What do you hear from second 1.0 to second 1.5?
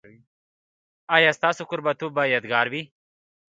ایا